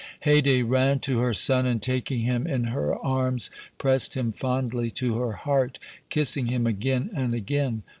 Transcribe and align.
Haydée 0.25 0.63
ran 0.67 0.97
to 1.01 1.19
her 1.19 1.31
son, 1.31 1.67
and, 1.67 1.79
taking 1.79 2.21
him 2.21 2.47
in 2.47 2.63
her 2.63 2.95
arms, 3.05 3.51
pressed 3.77 4.15
him 4.15 4.31
fondly 4.31 4.89
to 4.89 5.19
her 5.19 5.33
heart, 5.33 5.77
kissing 6.09 6.47
him 6.47 6.65
again 6.65 7.11
and 7.15 7.35
again. 7.35 7.83